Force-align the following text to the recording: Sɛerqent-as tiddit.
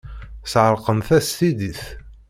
Sɛerqent-as 0.51 1.27
tiddit. 1.37 1.81